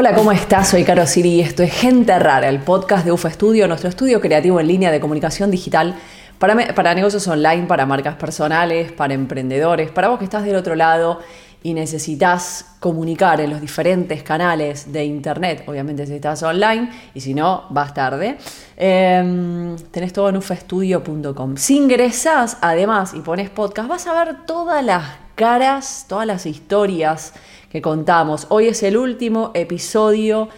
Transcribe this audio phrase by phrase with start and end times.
[0.00, 0.68] Hola, ¿cómo estás?
[0.68, 4.20] Soy Caro Siri y esto es Gente Rara, el podcast de UFA Studio, nuestro estudio
[4.20, 5.96] creativo en línea de comunicación digital
[6.38, 10.76] para, para negocios online, para marcas personales, para emprendedores, para vos que estás del otro
[10.76, 11.18] lado
[11.64, 17.34] y necesitas comunicar en los diferentes canales de internet, obviamente si estás online y si
[17.34, 18.38] no, vas tarde,
[18.76, 21.56] em, tenés todo en ufastudio.com.
[21.56, 27.32] Si ingresás además y pones podcast, vas a ver todas las caras, todas las historias
[27.70, 28.48] que contamos.
[28.50, 30.48] Hoy es el último episodio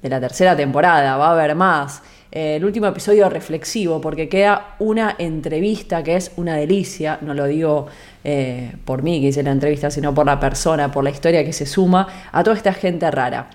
[0.00, 2.02] de la tercera temporada, va a haber más.
[2.32, 7.44] Eh, el último episodio reflexivo, porque queda una entrevista que es una delicia, no lo
[7.44, 7.88] digo
[8.24, 11.52] eh, por mí que hice la entrevista, sino por la persona, por la historia que
[11.52, 13.50] se suma a toda esta gente rara.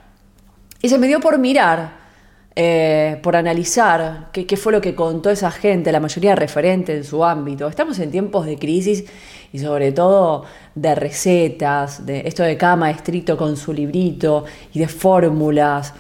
[0.84, 2.05] Y se me dio por mirar,
[2.58, 7.26] eh, por analizar qué, fue lo que contó esa gente, la mayoría referente en su
[7.26, 7.68] ámbito.
[7.68, 9.04] Estamos en tiempos de crisis
[9.52, 14.88] y sobre todo de recetas, de esto de cada maestrito con su librito y de
[14.88, 15.94] fórmulas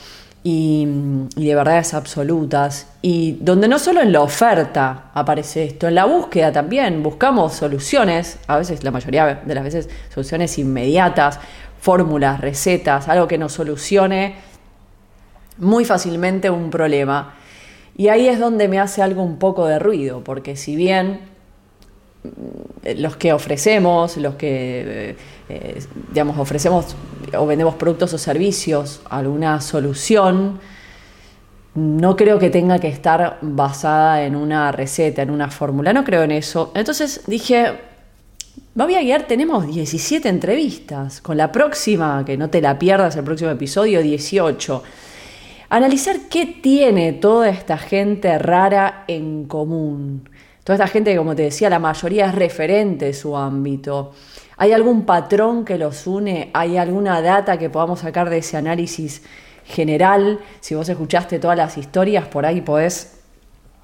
[0.43, 0.87] y,
[1.35, 2.87] de verdades absolutas.
[3.01, 8.39] Y donde no solo en la oferta aparece esto, en la búsqueda también buscamos soluciones,
[8.47, 11.37] a veces, la mayoría de las veces, soluciones inmediatas,
[11.81, 14.54] fórmulas, recetas, algo que nos solucione
[15.57, 17.35] muy fácilmente un problema.
[17.97, 21.21] Y ahí es donde me hace algo un poco de ruido, porque si bien
[22.97, 24.49] los que ofrecemos, los que,
[25.09, 25.15] eh,
[25.49, 26.95] eh, digamos, ofrecemos
[27.37, 30.59] o vendemos productos o servicios, alguna solución,
[31.75, 36.23] no creo que tenga que estar basada en una receta, en una fórmula, no creo
[36.23, 36.71] en eso.
[36.73, 37.73] Entonces dije,
[38.75, 43.23] voy a guiar, tenemos 17 entrevistas, con la próxima, que no te la pierdas, el
[43.23, 44.83] próximo episodio 18.
[45.69, 50.29] Analizar qué tiene toda esta gente rara en común
[50.65, 54.13] Toda esta gente que, como te decía, la mayoría es referente de su ámbito.
[54.57, 56.49] ¿Hay algún patrón que los une?
[56.55, 59.21] ¿Hay alguna data que podamos sacar de ese análisis
[59.63, 60.39] general?
[60.61, 63.19] Si vos escuchaste todas las historias, por ahí podés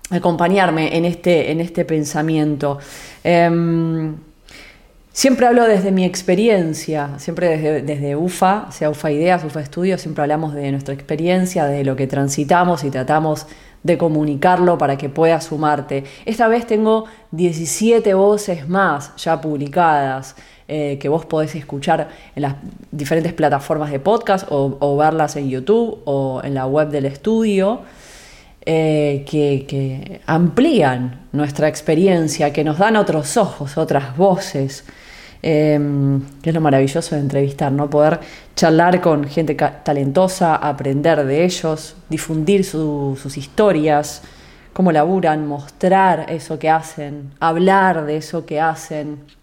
[0.10, 2.80] acompañarme en este, en este pensamiento.
[3.24, 4.16] Em,
[5.14, 10.22] siempre hablo desde mi experiencia, siempre desde, desde, UFA, sea UFA Ideas, UFA Estudios, siempre
[10.22, 13.48] hablamos de nuestra experiencia, de lo que transitamos y tratamos
[13.84, 16.04] de comunicarlo para que puedas sumarte.
[16.26, 20.36] Esta vez tengo 17 voces más ya publicadas
[20.68, 22.56] eh, que vos podés escuchar en las
[22.92, 27.82] diferentes plataformas de podcast o, verlas en YouTube o en la web del estudio.
[28.64, 34.86] Eh, que, amplían nuestra experiencia, que nos dan otros ojos, otras voces,
[35.42, 35.80] que
[36.44, 37.90] es lo maravilloso de entrevistar, ¿no?
[37.90, 38.20] Poder
[38.56, 44.22] charlar con gente talentosa, aprender de ellos, difundir sus historias,
[44.74, 49.41] cómo laburan, mostrar eso que hacen, hablar de eso que hacen.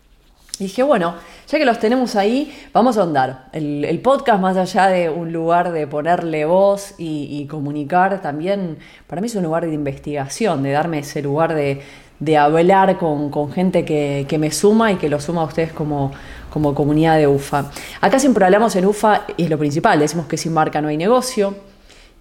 [0.58, 1.14] Dije, bueno,
[1.46, 3.46] ya que los tenemos ahí, vamos a ahondar.
[3.52, 9.26] El, podcast, más allá de un lugar de ponerle voz y comunicar, también para mí
[9.26, 11.82] es un lugar de investigación, de darme ese lugar de,
[12.20, 16.12] de hablar con, gente que, me suma y que lo suma a ustedes como,
[16.50, 17.70] como comunidad de UFA.
[18.00, 20.96] Acá siempre hablamos en UFA, y es lo principal, decimos que sin marca no hay
[20.96, 21.54] negocio,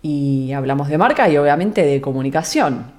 [0.01, 2.91] y hablamos de marca y obviamente de comunicación.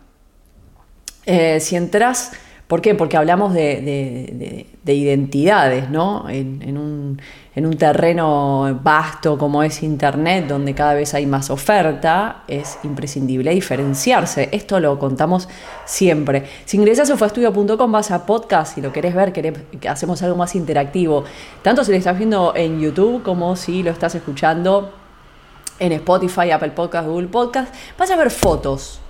[1.24, 2.32] Eh, si entras
[2.68, 2.94] ¿Por qué?
[2.94, 6.28] Porque hablamos de, identidades, ¿no?
[6.28, 13.52] En, un, terreno vasto como es Internet, donde cada vez hay más oferta, es imprescindible
[13.52, 14.50] diferenciarse.
[14.52, 15.48] Esto lo contamos
[15.86, 16.44] siempre.
[16.66, 19.32] Si ingresas a ufastudio.com, vas a podcast, si lo querés ver,
[19.88, 21.24] hacemos algo más interactivo.
[21.62, 24.92] Tanto si lo estás viendo en YouTube como si lo estás escuchando
[25.78, 29.00] en Spotify, Apple Podcast, Google Podcast, vas a ver fotos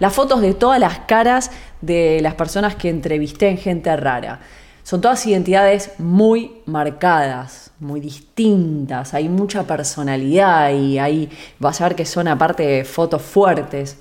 [0.00, 1.50] las fotos de todas las caras
[1.80, 4.40] de las personas que entrevisté en Gente Rara.
[4.82, 11.96] Son todas identidades muy marcadas, muy distintas, hay mucha personalidad y ahí vas a ver
[11.96, 13.96] que son aparte fotos fuertes.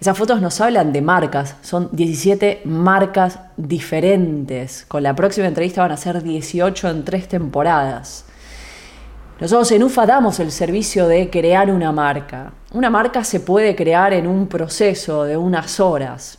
[0.00, 4.84] Esas fotos nos hablan de marcas, son 17 marcas diferentes.
[4.86, 8.24] Con la próxima entrevista van a ser 18 en tres temporadas.
[9.40, 12.52] Nosotros en UFA damos el servicio de crear una marca.
[12.72, 16.38] Una marca se puede crear en un proceso de unas horas,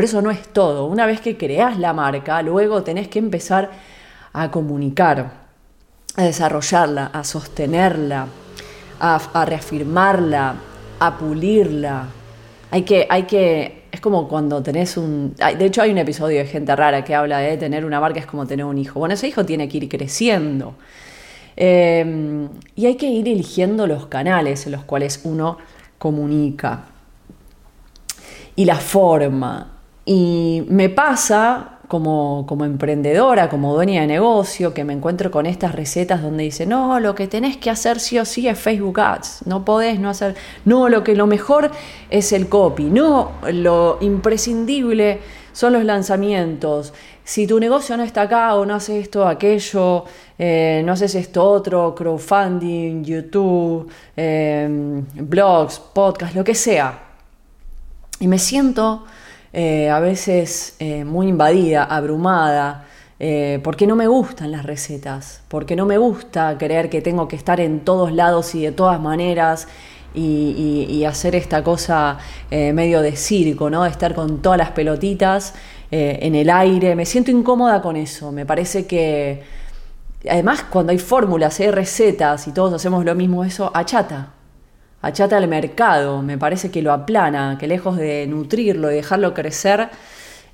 [0.00, 0.86] pero eso no es todo.
[0.86, 3.70] Una vez que creas la marca, luego tenés que empezar
[4.32, 5.30] a comunicar,
[6.16, 8.26] a desarrollarla, a sostenerla,
[8.98, 10.54] a, reafirmarla,
[10.98, 12.06] a pulirla.
[12.70, 15.34] Hay que, hay que, es como cuando tenés un...
[15.36, 18.26] De hecho hay un episodio de Gente Rara que habla de tener una marca es
[18.26, 19.00] como tener un hijo.
[19.00, 20.76] Bueno, ese hijo tiene que ir creciendo.
[21.56, 25.58] Em, y hay que ir eligiendo los canales en los cuales uno
[25.98, 26.84] comunica
[28.56, 29.76] y la forma.
[30.04, 35.74] Y me pasa como, como emprendedora, como dueña de negocio, que me encuentro con estas
[35.74, 39.46] recetas donde dice, no, lo que tenés que hacer sí o sí es Facebook Ads,
[39.46, 41.72] no podés no hacer, no, lo que lo mejor
[42.08, 45.18] es el copy, no, lo imprescindible
[45.52, 46.92] son los lanzamientos.
[47.24, 50.04] Si tu negocio no está acá o no hace esto, aquello,
[50.38, 56.98] eh, no haces esto otro, crowdfunding, YouTube, eh, blogs, podcast, lo que sea.
[58.20, 59.04] Y me siento
[59.52, 62.86] eh, a veces eh, muy invadida, abrumada,
[63.18, 67.36] eh, porque no me gustan las recetas, porque no me gusta creer que tengo que
[67.36, 69.68] estar en todos lados y de todas maneras
[70.14, 72.18] y, hacer esta cosa
[72.50, 73.86] medio de circo, ¿no?
[73.86, 75.54] estar con todas las pelotitas
[75.90, 76.94] en el aire.
[76.94, 78.30] Me siento incómoda con eso.
[78.30, 79.42] Me parece que,
[80.28, 84.34] además, cuando hay fórmulas, hay recetas y todos hacemos lo mismo, eso achata
[85.02, 89.88] achata el mercado, me parece que lo aplana, que lejos de nutrirlo y dejarlo crecer,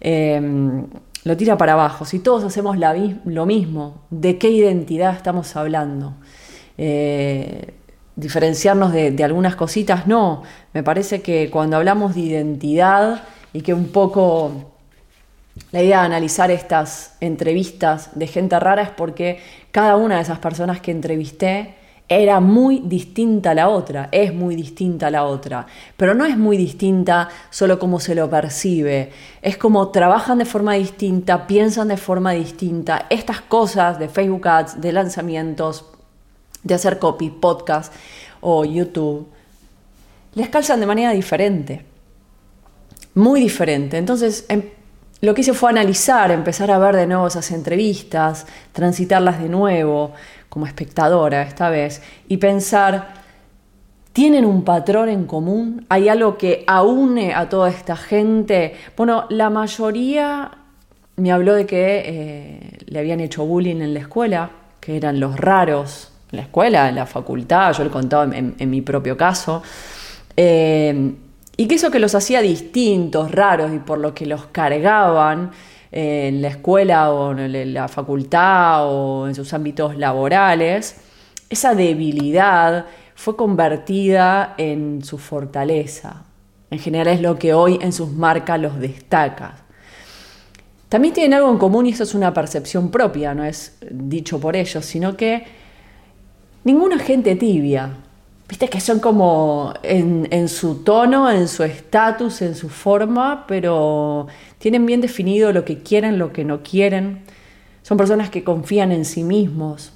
[0.01, 0.87] em,
[1.25, 2.05] lo tira para abajo.
[2.05, 6.15] Si todos hacemos lo mismo, ¿de qué identidad estamos hablando?
[6.79, 7.75] Eh,
[8.15, 10.43] diferenciarnos de, de, algunas cositas, no.
[10.73, 14.73] Me parece que cuando hablamos de identidad y que un poco
[15.73, 19.41] la idea de analizar estas entrevistas de gente rara es porque
[19.71, 21.75] cada una de esas personas que entrevisté
[22.08, 25.67] era muy distinta a la otra, es muy distinta a la otra,
[25.97, 29.11] pero no es muy distinta solo como se lo percibe,
[29.43, 34.81] es como trabajan de forma distinta, piensan de forma distinta, estas cosas de Facebook Ads,
[34.81, 35.87] de lanzamientos,
[36.62, 37.93] de hacer copy, podcast
[38.41, 39.29] o YouTube,
[40.35, 41.85] les calzan de manera diferente,
[43.14, 43.97] muy diferente.
[43.97, 44.62] Entonces, em,
[45.21, 50.13] lo que hice fue analizar, empezar a ver de nuevo esas entrevistas, transitarlas de nuevo,
[50.49, 53.15] como espectadora esta vez y pensar,
[54.13, 55.87] ¿tienen un patrón en común?
[55.89, 58.75] ¿Hay algo que aúne a toda esta gente?
[58.97, 60.51] Bueno, la mayoría
[61.17, 65.37] me habló de que eh, le habían hecho bullying en la escuela, que eran los
[65.39, 69.62] raros en la escuela, en la facultad, yo le contaba en, en mi propio caso.
[70.37, 71.15] Eh,
[71.56, 75.53] y que eso que los hacía distintos, raros y por lo que los cargaban,
[75.93, 80.97] en la escuela o en la facultad o en sus ámbitos laborales,
[81.49, 86.25] esa debilidad fue convertida en su fortaleza.
[86.70, 89.55] En general es lo que hoy en sus marcas los destaca.
[90.88, 94.55] También tienen algo en común y eso es una percepción propia, no es dicho por
[94.55, 95.44] ellos, sino que
[96.64, 97.91] ninguna gente tibia,
[98.49, 104.29] Viste que son como en, su tono, en su estatus, en su forma, pero
[104.59, 107.25] tienen bien definido lo que quieren, lo que no quieren.
[107.83, 109.93] Son personas que confían en sí mismos,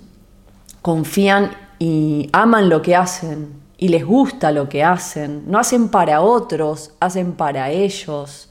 [0.83, 5.45] confían y aman lo que hacen y les gusta lo que hacen.
[5.47, 8.51] No hacen para otros, hacen para ellos.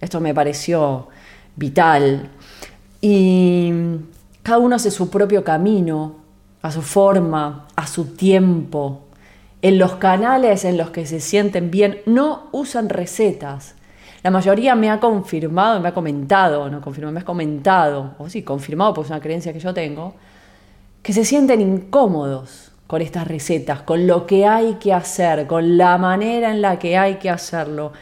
[0.00, 1.06] Esto me pareció
[1.54, 2.30] vital.
[3.00, 3.72] Y
[4.42, 6.16] cada uno hace su propio camino,
[6.62, 9.06] a su forma, a su tiempo
[9.62, 13.74] en los canales en los que se sienten bien no usan recetas.
[14.22, 18.42] La mayoría me ha confirmado, me ha comentado, no confirmado, me ha comentado, o sí,
[18.42, 20.14] confirmado, es una creencia que yo tengo,
[21.02, 25.96] que se sienten incómodos con estas recetas, con lo que hay que hacer, con la
[25.96, 27.92] manera en la que hay que hacerlo.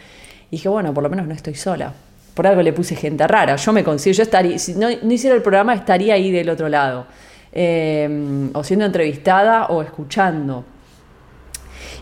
[0.51, 1.93] Y dije, bueno, por lo menos no estoy sola.
[2.35, 3.55] Por algo le puse gente rara.
[3.57, 7.07] Yo me consigo, yo estaría, si no, hiciera el programa, estaría ahí del otro lado.
[7.53, 10.65] Eh, o siendo entrevistada o escuchando.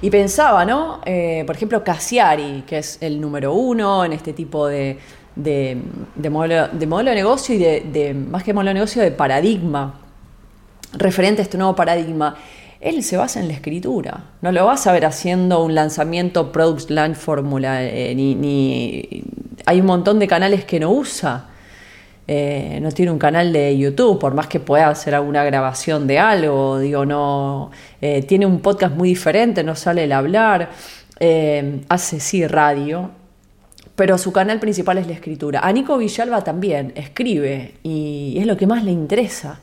[0.07, 1.01] Y pensaba, ¿no?
[1.05, 5.01] Eh, por ejemplo, Cassiari, que es el número uno en este tipo de,
[6.31, 9.99] modelo, de modelo, de negocio y de, más que modelo de negocio, de paradigma,
[10.93, 12.37] referente a este nuevo paradigma.
[12.79, 14.27] Él se basa en la escritura.
[14.43, 19.25] No lo vas a ver haciendo un lanzamiento Product Launch Formula, eh, ni,
[19.67, 21.47] hay un montón de canales que no usa.
[22.29, 26.19] Eh, no tiene un canal de YouTube, por más que pueda hacer alguna grabación de
[26.19, 30.71] algo, digo, no, eh, tiene un podcast muy diferente, no sale el hablar,
[31.21, 33.11] eh, hace sí radio,
[33.95, 35.61] pero su canal principal es la escritura.
[35.63, 39.61] A Nico Villalba también escribe y es lo que más le interesa.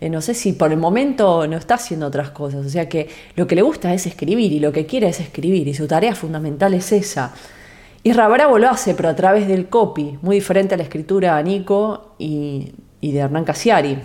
[0.00, 3.46] no sé si por el momento no está haciendo otras cosas, o sea que lo
[3.46, 6.74] que le gusta es escribir y lo que quiere es escribir y su tarea fundamental
[6.74, 7.32] es esa.
[8.06, 11.44] Y Bravo lo hace, pero a través del copy, muy diferente a la escritura de
[11.44, 12.70] Nico y,
[13.00, 13.98] de Hernán Casiari.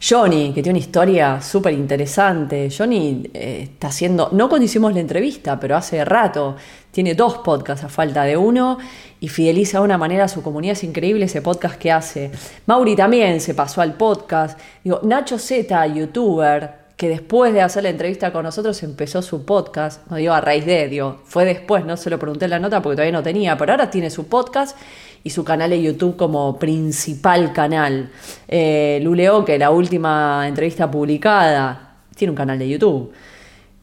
[0.00, 2.68] Johnny, que tiene una historia súper interesante.
[2.70, 6.54] Johnny eh, está haciendo, no cuando hicimos la entrevista, pero hace rato,
[6.92, 8.78] tiene dos podcasts a falta de uno
[9.18, 10.74] y fideliza de una manera a su comunidad.
[10.74, 12.30] Es increíble ese podcast que hace.
[12.66, 14.56] Mauri también se pasó al podcast.
[14.84, 20.04] Digo, Nacho Z, youtuber, que después de hacer la entrevista con nosotros empezó su podcast,
[20.10, 22.82] no digo a raíz de, digo, fue después, no se lo pregunté en la nota
[22.82, 24.76] porque todavía no tenía, pero ahora tiene su podcast
[25.22, 28.10] y su canal de YouTube como principal canal.
[28.48, 33.12] Eh, Luleo, que la última entrevista publicada, tiene un canal de YouTube.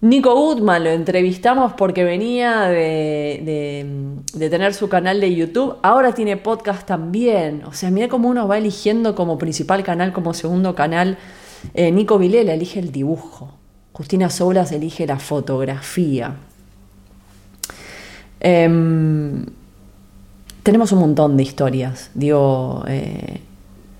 [0.02, 5.78] Nico Goodman lo entrevistamos porque venía de, tener su canal de YouTube.
[5.84, 7.64] Ahora tiene podcast también.
[7.64, 11.18] O sea, mira cómo uno va eligiendo como principal canal, como segundo canal.
[11.74, 13.54] Eh, Nico Vilela elige el dibujo.
[13.94, 16.36] Justina Soulas elige la fotografía.
[18.40, 19.46] Em,
[20.64, 22.12] tenemos un montón de historias.
[22.14, 23.40] Digo, eh,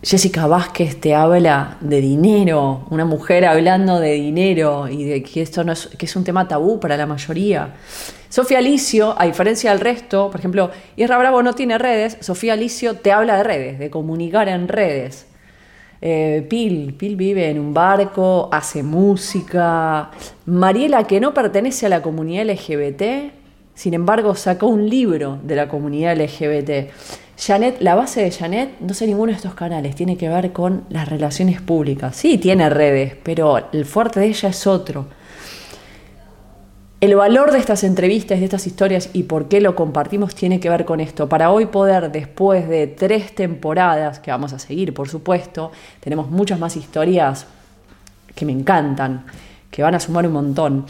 [0.04, 5.64] Jessica Vázquez te habla de dinero, una mujer hablando de dinero y de que esto
[5.64, 7.74] no es, que es un tema tabú para la mayoría.
[8.30, 12.96] Sofía Alicio, a diferencia del resto, por ejemplo, Isra Bravo no tiene redes, Sofía Alicio
[12.98, 15.26] te habla de redes, de comunicar en redes.
[16.02, 20.12] Eh, Pil, Pil vive en un barco, hace música.
[20.46, 23.34] Mariela, que no pertenece a la comunidad LGBT,
[23.74, 26.92] sin embargo, sacó un libro de la comunidad LGBT.
[27.38, 30.86] Janet, la base de Janet, no sé ninguno de estos canales, tiene que ver con
[30.90, 32.16] las relaciones públicas.
[32.16, 35.08] Sí, tiene redes, pero el fuerte de ella es otro.
[37.06, 40.72] El valor de estas entrevistas, de estas historias y por qué lo compartimos tiene que
[40.72, 41.30] ver con esto.
[41.30, 46.58] Para hoy poder, después de tres temporadas, que vamos a seguir, por supuesto, tenemos muchas
[46.58, 47.46] más historias
[48.34, 49.24] que me encantan,
[49.70, 50.88] que van a sumar un montón.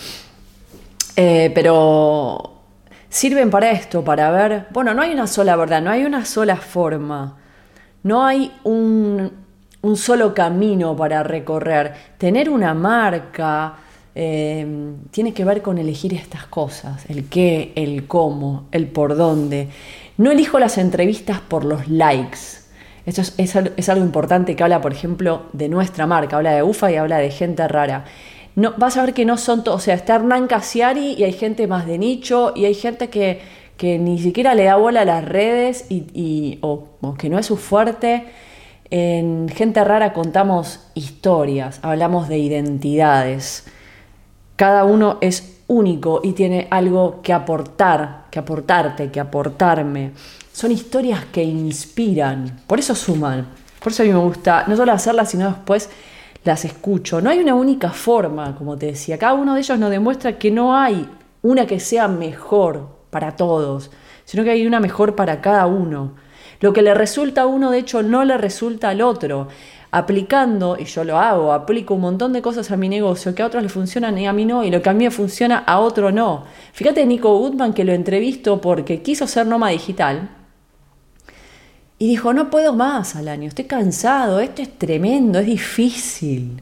[1.18, 2.62] Eh, pero
[3.10, 6.56] sirven para esto, para ver, bueno, no hay una sola verdad, no hay una sola
[6.56, 7.36] forma,
[8.04, 9.34] no hay un,
[9.98, 11.94] solo camino para recorrer.
[12.18, 13.80] Tener una marca
[14.16, 14.66] eh,
[15.12, 19.68] tiene que ver con elegir estas cosas, el qué, el cómo, el por dónde.
[20.18, 22.40] No elijo las entrevistas por los likes.
[23.06, 26.96] Esto es, algo importante que habla, por ejemplo, de nuestra marca, habla de UFA y
[26.96, 28.06] habla de gente rara
[28.56, 31.34] no, vas a ver que no son todos, o sea, está Hernán Casiari y hay
[31.34, 33.42] gente más de nicho y hay gente que,
[33.82, 38.26] ni siquiera le da bola a las redes y, o, que no es su fuerte.
[38.92, 43.66] En Gente Rara contamos historias, hablamos de identidades.
[44.56, 50.12] Cada uno es único y tiene algo que aportar, que aportarte, que aportarme.
[50.52, 53.48] Son historias que inspiran, por eso suman.
[53.82, 55.90] Por eso a mí me gusta no solo hacerlas, sino después
[56.44, 57.22] las escucho.
[57.22, 59.18] No hay una única forma, como te decía.
[59.18, 61.10] Cada uno de ellos nos demuestra que no hay
[61.42, 63.92] una que sea mejor para todos,
[64.24, 66.16] sino que hay una mejor para cada uno.
[66.62, 69.50] Lo que le resulta a uno, de hecho, no le resulta al otro.
[69.92, 73.46] Aplicando, y yo lo hago, aplico un montón de cosas a mi negocio que a
[73.46, 75.80] otros le funcionan y a mí no, y lo que a mí me funciona a
[75.80, 76.44] otro no.
[76.74, 80.30] Fíjate Nico Goodman que lo entrevisto porque quiso ser nómada digital
[81.98, 86.62] y dijo, no puedo más al año, estoy cansado, esto es tremendo, es difícil.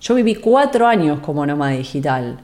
[0.00, 2.38] Yo viví cuatro años como nómada digital.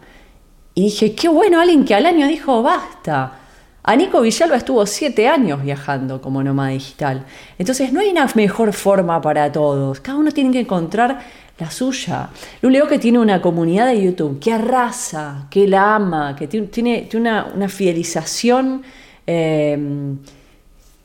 [0.74, 3.43] Y dije, qué bueno, alguien que al año dijo, basta.
[3.86, 7.26] A Nico Villalba estuvo siete años viajando como nómada digital.
[7.58, 10.00] Entonces no hay una mejor forma para todos.
[10.00, 11.20] Cada uno tiene que encontrar
[11.58, 12.30] la suya.
[12.62, 17.68] Luleo que tiene una comunidad de YouTube que arrasa, que la ama, que tiene, una,
[17.68, 18.82] fidelización.
[19.26, 19.78] Eh,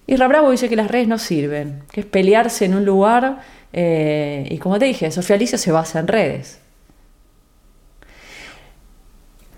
[0.07, 3.41] y Bravo dice que las redes no sirven, que es pelearse en un lugar.
[3.73, 6.61] Eh, y como te dije, Sofía Alicia se basa en redes.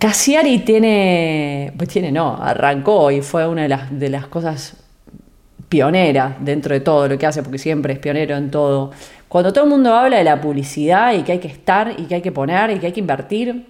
[0.02, 4.76] Cassiari tiene, pues tiene, no, arrancó y fue una de las, de las cosas
[5.68, 8.90] pioneras dentro de todo lo que hace, porque siempre es pionero en todo.
[9.28, 12.16] Cuando todo el mundo habla de la publicidad y que hay que estar y que
[12.16, 13.64] hay que poner y que hay que invertir,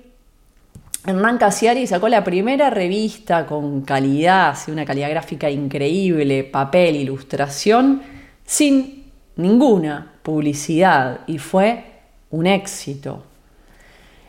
[1.07, 8.01] Hernán Casiari sacó la primera revista con calidad, una calidad gráfica increíble, papel, ilustración,
[8.47, 9.05] sin
[9.37, 11.85] ninguna publicidad y fue
[12.31, 13.23] un éxito.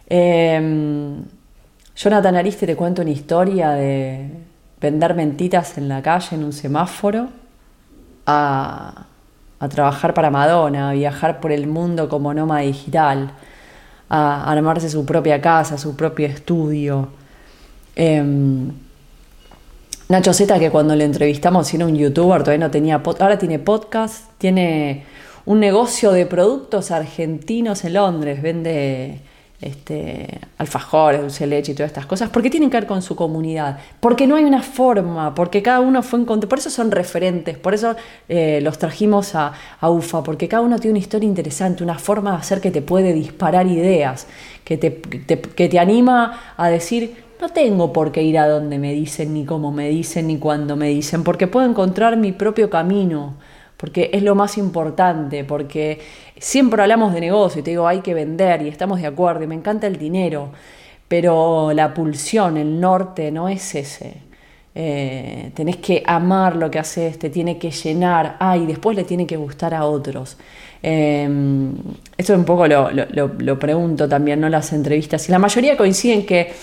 [0.05, 1.23] Em,
[1.95, 4.29] Jonathan Ariste te cuento una historia de
[4.81, 7.29] vender mentitas en la calle, en un semáforo,
[8.25, 9.05] a,
[9.69, 13.31] trabajar para Madonna, a viajar por el mundo como nómada digital
[14.09, 17.07] a armarse su propia casa, su propio estudio.
[17.95, 18.71] Em,
[20.09, 24.29] Nacho Zeta, que cuando le entrevistamos era un youtuber, todavía no tenía ahora tiene podcast,
[24.37, 25.05] tiene
[25.45, 29.21] un negocio de productos argentinos en Londres, vende
[29.61, 33.79] este, alfajores, dulce leche y todas estas cosas, porque tienen que ver con su comunidad,
[33.99, 37.73] porque no hay una forma, porque cada uno fue en por eso son referentes, por
[37.73, 37.95] eso
[38.27, 42.37] eh, los trajimos a, UFA, porque cada uno tiene una historia interesante, una forma de
[42.37, 44.27] hacer que te puede disparar ideas,
[44.63, 48.93] que te, que te anima a decir, no tengo por qué ir a donde me
[48.93, 53.35] dicen, ni cómo me dicen, ni cuándo me dicen, porque puedo encontrar mi propio camino
[53.83, 55.99] porque es lo más importante, porque
[56.37, 59.47] siempre hablamos de negocio y te digo, hay que vender y estamos de acuerdo y
[59.47, 60.53] me encanta el dinero,
[61.05, 64.21] pero la pulsión, el norte no es ese.
[64.73, 69.03] Eh, tenés que amar lo que haces, te tiene que llenar, ah, y después le
[69.03, 70.37] tiene que gustar a otros.
[70.81, 71.27] Eh,
[72.15, 74.47] esto un poco lo, lo, pregunto también, ¿no?
[74.47, 75.27] Las entrevistas.
[75.27, 76.53] Y la mayoría coinciden que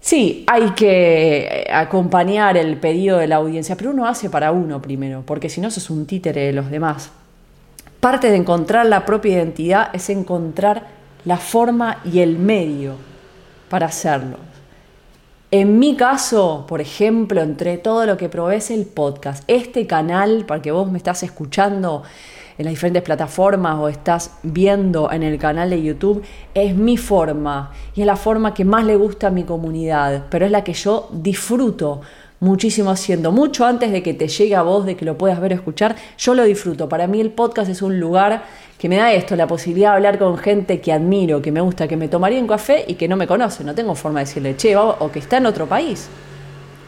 [0.00, 5.22] sí, hay que acompañar el pedido de la audiencia, pero uno hace para uno primero,
[5.24, 7.10] porque si no sos un títere de los demás.
[8.00, 10.86] Parte de encontrar la propia identidad es encontrar
[11.24, 12.94] la forma y el medio
[13.68, 14.38] para hacerlo.
[15.52, 19.42] En mi caso, por ejemplo, entre todo lo que probé el podcast.
[19.48, 22.04] Este canal, para que vos me estás escuchando
[22.60, 27.72] en las diferentes plataformas o estás viendo en el canal de YouTube, es mi forma
[27.94, 30.74] y es la forma que más le gusta a mi comunidad, pero es la que
[30.74, 32.02] yo disfruto
[32.38, 35.52] muchísimo haciendo, mucho antes de que te llegue a vos, de que lo puedas ver
[35.52, 36.86] o escuchar, yo lo disfruto.
[36.86, 38.42] Para mí el podcast es un lugar
[38.76, 41.88] que me da esto, la posibilidad de hablar con gente que admiro, que me gusta,
[41.88, 44.56] que me tomaría un café y que no me conoce, no tengo forma de decirle,
[44.58, 46.10] che, o que está en otro país.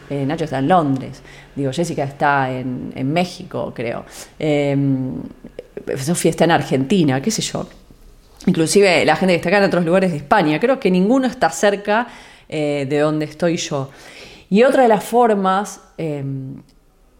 [0.09, 1.21] Eh, Nacho está en Londres,
[1.55, 4.05] digo, Jessica está en, México, creo.
[4.37, 4.75] Eh,
[5.97, 7.67] Sofía está en Argentina, qué sé yo.
[8.45, 10.59] Inclusive la gente que está acá en otros lugares de España.
[10.59, 12.07] Creo que ninguno está cerca
[12.49, 13.89] eh, de donde estoy yo.
[14.49, 16.61] Y otra de las formas, em,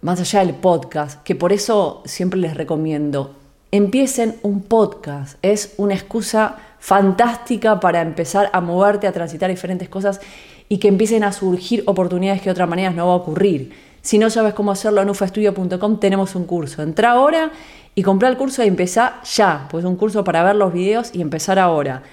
[0.02, 3.36] más allá del podcast, que por eso siempre les recomiendo,
[3.72, 5.38] empiecen un podcast.
[5.42, 10.20] Es una excusa fantástica para empezar a moverte, a transitar diferentes cosas
[10.70, 13.72] y que empiecen a surgir oportunidades que de otra manera no va a ocurrir.
[14.02, 16.84] Si no sabes cómo hacerlo en ufaestudio.com tenemos un curso.
[16.84, 17.52] Entra ahora
[17.96, 21.12] y comprar el curso y empezar ya, pues es un curso para ver los videos
[21.14, 22.04] y empezar ahora.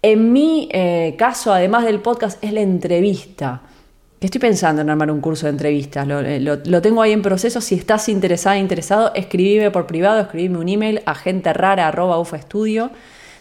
[0.00, 3.62] En mi eh, caso, además del podcast, es la entrevista.
[4.20, 6.06] estoy pensando en armar un curso de entrevistas.
[6.08, 7.60] Eh, lo, tengo ahí en proceso.
[7.60, 12.90] Si estás interesada, interesado, escribime por privado, escribime un email a genterrara.ufaestudio.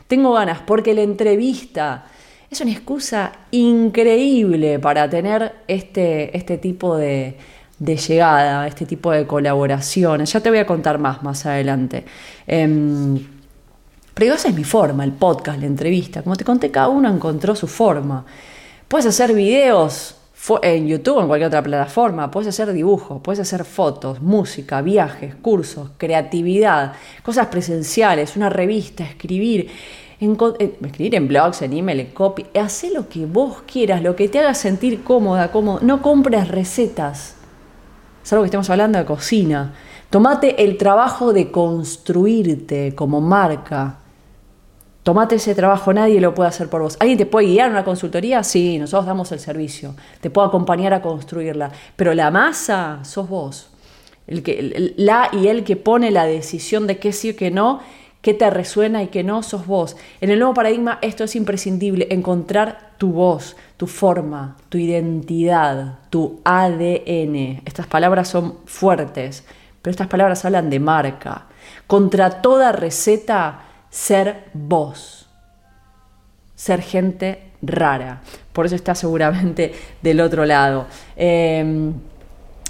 [0.08, 2.06] Tengo ganas porque la entrevista
[2.54, 7.38] es una excusa increíble para tener este, este tipo de,
[7.80, 10.32] llegada, este tipo de colaboraciones.
[10.32, 12.06] Ya te voy a contar más más adelante.
[12.48, 13.20] Eh,
[14.14, 16.22] pero esa es mi forma, el podcast, la entrevista.
[16.22, 18.26] Como te conté, cada uno encontró su forma.
[18.88, 20.16] Puedes hacer videos
[20.62, 25.36] en YouTube o en cualquier otra plataforma, puedes hacer dibujos, puedes hacer fotos, música, viajes,
[25.36, 29.70] cursos, creatividad, cosas presenciales, una revista, escribir.
[30.60, 34.30] Eh, escribir en blogs, en email, en copy, haz lo que vos quieras, lo que
[34.30, 35.80] te haga sentir cómoda, cómodo.
[35.82, 37.36] No compres recetas,
[38.32, 39.74] algo que estamos hablando de cocina.
[40.10, 44.00] Tomate el trabajo de construirte como marca.
[45.02, 46.96] Tomate ese trabajo, nadie lo puede hacer por vos.
[47.00, 48.42] ¿Alguien te puede guiar en una consultoría?
[48.44, 49.96] Sí, nosotros damos el servicio.
[50.22, 51.72] Te puedo acompañar a construirla.
[51.98, 53.70] Pero la masa sos vos.
[54.26, 57.82] El que, la y el que pone la decisión de qué sí o qué no
[58.24, 59.98] qué te resuena y qué no sos vos.
[60.22, 66.40] En el nuevo paradigma esto es imprescindible, encontrar tu voz, tu forma, tu identidad, tu
[66.46, 67.62] ADN.
[67.66, 69.44] Estas palabras son fuertes,
[69.82, 71.48] pero estas palabras hablan de marca.
[71.86, 75.28] Contra toda receta, ser vos.
[76.56, 78.22] Ser gente rara.
[78.54, 80.88] Por eso está seguramente del otro lado.
[81.18, 81.94] Em,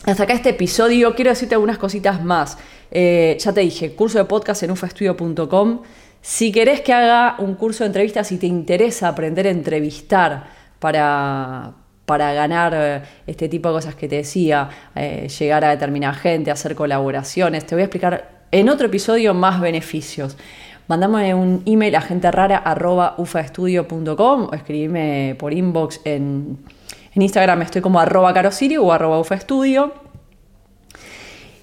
[0.04, 1.14] hasta acá este episodio.
[1.14, 2.58] Quiero decirte algunas cositas más.
[2.96, 5.82] Eh, ya te dije, curso de podcast en ufaestudio.com.
[6.22, 10.44] Si querés que haga un curso de entrevistas, si te interesa aprender a entrevistar
[10.78, 11.74] para,
[12.06, 16.52] para ganar eh, este tipo de cosas que te decía, eh, llegar a determinada gente,
[16.52, 20.38] hacer colaboraciones, te voy a explicar en otro episodio más beneficios.
[20.88, 26.60] Mandame un email a genterrara.ufaestudio.com o escribime por inbox en,
[27.16, 30.03] en Instagram, estoy como arroba carosirio o arroba ufaestudio.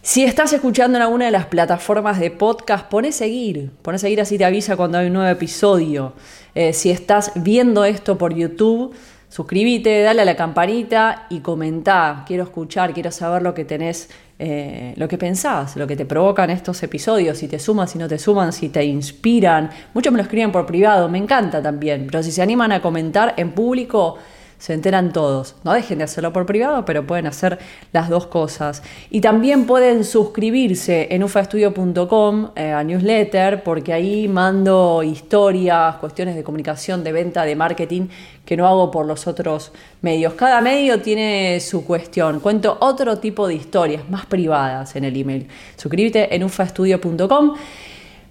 [0.03, 3.71] Si estás escuchando en alguna de las plataformas de podcast, pone seguir.
[3.83, 6.15] Pone seguir así te avisa cuando hay un nuevo episodio.
[6.55, 8.95] Eh, si estás viendo esto por YouTube,
[9.29, 12.25] suscríbete, dale a la campanita y comentá.
[12.27, 14.09] Quiero escuchar, quiero saber lo que tenés,
[14.39, 18.09] eh, lo que pensás, lo que te provocan estos episodios, si te suman, si no
[18.09, 19.69] te suman, si te inspiran.
[19.93, 22.07] Muchos me lo escriben por privado, me encanta también.
[22.07, 24.17] Pero si se animan a comentar en público,
[24.61, 25.57] se enteran todos.
[25.65, 27.59] No dejen de hacerlo por privado, pero pueden hacer
[27.93, 28.83] las dos cosas.
[29.09, 36.45] Y también pueden suscribirse en ufaestudio.com eh, a newsletter, porque ahí mando historias, cuestiones de
[36.45, 38.09] comunicación, de venta, de marketing,
[38.45, 40.35] que no hago por los otros medios.
[40.35, 42.41] Cada medio tiene su cuestión.
[42.41, 45.49] Cuento otro tipo de historias más privadas en el email.
[45.77, 47.55] Suscríbete en ufaestudio.com.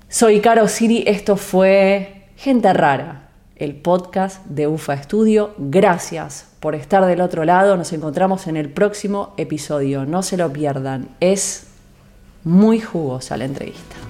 [0.08, 3.29] Soy Caro Siri, esto fue Gente Rara
[3.60, 5.54] el podcast de UFA Estudio.
[5.58, 7.78] Gracias por estar del otro lado.
[7.78, 10.06] Nos encontramos en el próximo episodio.
[10.06, 11.10] No se lo pierdan.
[11.20, 11.68] Es
[12.44, 14.09] muy jugosa la entrevista.